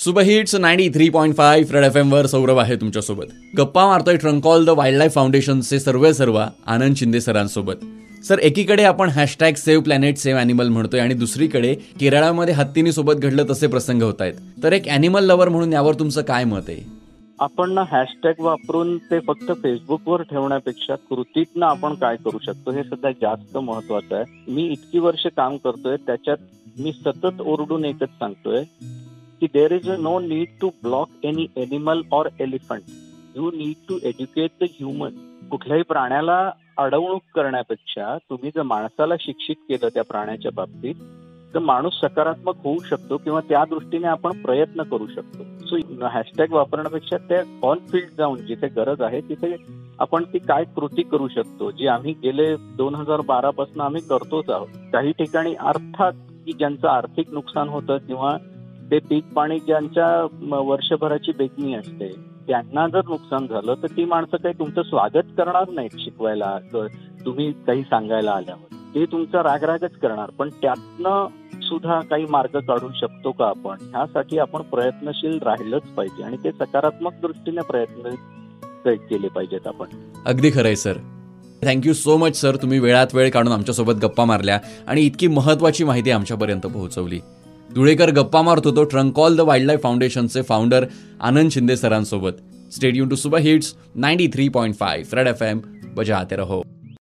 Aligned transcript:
Super 0.00 0.22
hits 0.22 0.54
ninety 0.54 0.88
three 0.90 1.08
point 1.10 1.34
five 1.36 1.72
red 1.74 1.84
F 1.84 1.96
एमवर 1.96 2.26
Saurabh 2.26 2.58
आहे 2.58 2.76
तुमच्यासोबत. 2.76 3.32
गप्पा 3.58 3.84
मारतोय 3.86 4.16
ट्रंकॉल 4.16 4.64
द 4.64 4.70
वाईल्ड 4.70 4.98
लाईफ 4.98 5.12
फाउंडेशनचे 5.14 5.78
सर्वे 5.80 6.12
सर्व 6.14 6.38
आनंद 6.38 6.96
शिंदे 6.96 7.20
सरांसोबत. 7.20 7.82
सर 8.24 8.38
एकीकडे 8.38 8.84
आपण 8.84 9.08
hashtag 9.08 9.54
save 9.54 9.82
planet 9.82 10.18
save 10.18 10.38
animal 10.38 10.68
म्हणतोय 10.68 11.00
आणि 11.00 11.14
दुसरीकडे 11.14 11.74
केरळामध्ये 12.00 12.54
हत्तीनी 12.54 12.92
सोबत 12.92 13.14
घडलं 13.14 13.50
तसे 13.50 13.66
प्रसंग 13.66 14.02
होत 14.02 14.20
आहेत. 14.20 14.34
तर 14.62 14.72
एक 14.72 14.88
अॅनिमल 14.88 15.24
लवर 15.24 15.48
म्हणून 15.48 15.72
यावर 15.72 15.94
तुमचं 15.94 16.22
काय 16.22 16.44
मत 16.44 16.68
आहे? 16.68 16.82
आपण 17.40 17.72
ना 17.72 17.84
हॅशटॅग 17.90 18.40
वापरून 18.44 18.96
ते 19.10 19.18
फक्त 19.18 19.52
फेसबुकवर 19.62 20.22
ठेवण्यापेक्षा 20.22 20.94
कृतीतनं 21.10 21.66
आपण 21.66 21.94
काय 21.94 22.16
करू 22.24 22.38
शकतो 22.46 22.70
हे 22.70 22.82
सध्या 22.82 23.10
जास्त 23.10 23.58
महत्वाचं 23.58 24.16
आहे. 24.16 24.24
मी 24.48 24.66
इतकी 24.72 24.98
वर्ष 24.98 25.26
काम 25.36 25.56
करतोय 25.56 25.96
त्याच्यात 25.96 26.80
मी 26.80 26.92
सतत 26.92 27.40
ओरडून 27.40 27.84
एकच 27.84 28.08
सांगतोय 28.08 28.62
की 29.40 29.46
there 29.46 29.72
is 29.72 29.88
no 30.00 30.18
need 30.18 30.48
to 30.60 30.68
block 30.82 31.24
any 31.24 31.46
animal 31.56 32.02
or 32.12 32.28
elephant 32.40 32.82
you 33.36 33.50
need 33.50 33.74
to 33.88 33.98
educate 34.02 34.50
the 34.60 34.66
human 34.70 35.28
कुठल्याही 35.50 35.82
प्राण्याला 35.82 36.50
अडवणूक 36.78 37.22
करण्यापेक्षा 37.34 38.16
तुम्ही 38.30 38.50
जर 38.54 38.62
माणसाला 38.62 39.14
शिक्षित 39.20 39.56
केलं 39.68 39.88
त्या 39.88 40.04
प्राण्याच्या 40.04 40.50
बाबतीत 40.54 40.94
तर 41.54 41.58
माणूस 41.58 42.00
सकारात्मक 42.00 42.56
होऊ 42.64 42.78
शकतो 42.80 43.16
किंवा 43.16 43.40
त्या 43.48 43.64
दृष्टीने 43.64 44.06
आपण 44.06 44.42
प्रयत्न 44.42 44.82
करू 44.82 45.06
शकतो. 45.06 45.44
सो 45.66 46.06
हॅशटॅग 46.06 46.52
वापरण्यापेक्षा 46.52 47.16
त्या 47.28 47.42
ऑन 47.62 47.78
फील्ड 47.92 48.10
जाऊन 48.18 48.46
जिथे 48.46 48.68
गरज 48.68 49.02
आहे 49.02 49.20
तिथे 49.20 49.54
आपण 50.00 50.24
ती 50.24 50.38
काय 50.38 50.64
कृती 50.76 51.02
करू 51.02 51.28
शकतो 51.28 51.70
जी 51.70 51.86
आम्ही 51.86 52.12
गेले 52.22 52.54
दोन 52.76 52.94
हजार 52.94 53.20
बारा 53.20 53.50
पासून 53.50 53.80
आम्ही 53.80 54.02
करतोच 54.02 54.50
आहोत. 54.50 54.68
काही 54.92 55.12
ठिकाणी 55.12 55.54
अर्थात 55.54 56.12
की 56.46 56.52
ज्यांचं 56.52 56.88
आर्थिक 56.88 57.32
नुकसान 57.32 57.68
होतं 57.68 57.98
किंवा 57.98 58.36
ते 58.90 58.98
पीक 58.98 59.24
पाणी 59.24 59.58
ज्यांच्या 59.58 60.26
वर्षभराची 60.60 61.32
बेगणी 61.38 61.74
असते 61.74 62.08
त्यांना 62.48 62.86
जर 62.88 63.00
नुकसान 63.08 63.46
झालं 63.46 63.74
तर 63.82 63.86
ती 63.86 64.04
माणसं 64.04 64.36
काही 64.36 64.54
तुमचं 64.58 64.82
स्वागत 64.82 65.28
करणार 65.36 65.68
नाहीत 65.68 65.96
शिकवायला 65.98 66.58
तुम्ही 67.24 67.52
काही 67.52 67.82
सांगायला 67.82 68.30
आल्यावर. 68.30 68.74
ते 68.94 69.04
तुमचा 69.04 69.42
रागरागच 69.42 69.92
करणार. 70.02 70.30
पण 70.30 70.48
त्यातनं 70.62 71.26
सुद्धा 71.62 72.00
काही 72.00 72.26
मार्ग 72.30 72.58
काढू 72.60 72.88
शकतो 73.00 73.32
का 73.32 73.46
आपण? 73.46 73.76
ह्यासाठी 73.80 74.38
आपण 74.38 74.62
प्रयत्नशील 74.62 75.38
राहिलंच 75.42 75.82
पाहिजे. 75.82 76.22
आणि 76.22 76.36
ते 76.44 76.52
सकारात्मक 76.52 77.12
दृष्टीने 77.22 77.60
प्रयत्न 77.60 78.14
केले 78.86 79.28
पाहिजेत 79.28 79.66
आपण. 79.66 79.86
अगदी 80.26 80.50
खरंय 80.50 80.74
sir. 80.74 80.96
Thank you 81.64 81.92
so 81.92 82.16
much 82.16 82.40
sir. 82.40 82.56
तुम्ही 82.56 82.78
वेळात 82.78 83.14
वेळ 83.14 83.30
काढून 83.30 83.52
आमच्यासोबत 83.52 83.92
गप्पा 83.92 84.24
मारल्या 84.24 84.58
आणि 84.86 85.00
इतकी 85.00 85.26
महत्वाची 85.26 85.84
माहिती 85.84 86.10
आमच्यापर्यंत 86.10 86.66
पोहोचवली. 86.66 87.20
धुळेकर 87.74 88.10
गप्पा 88.10 88.42
मारत 88.42 88.66
होतो. 88.66 88.84
ट्रंकॉल 88.84 89.36
द 89.36 89.40
वाईल्ड 89.40 89.66
लाईफ 89.66 89.82
फाउंडेशनचे 89.82 90.42
founder 90.42 90.84
Anand 91.20 91.50
Shinde 91.50 91.76
सरांसोबत. 91.76 92.32
Stay tuned 92.72 93.08
to 93.08 93.16
super 93.16 93.38
hits 93.38 93.74
ninety 93.94 94.26
three 94.28 94.48
point 94.48 94.74
five 94.74 95.16
red 95.16 95.28
F 95.28 95.42
M 95.42 95.60
बजाते 95.94 96.36
रहो. 96.36 96.62